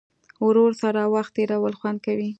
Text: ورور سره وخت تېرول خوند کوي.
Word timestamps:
ورور 0.45 0.71
سره 0.81 1.01
وخت 1.15 1.31
تېرول 1.37 1.73
خوند 1.79 1.99
کوي. 2.05 2.29